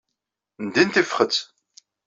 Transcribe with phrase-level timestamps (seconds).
[0.65, 1.35] Ndin tifxet.